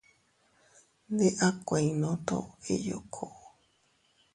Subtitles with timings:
[1.11, 2.37] Ndi a kuinno tu
[2.73, 3.25] iyuku.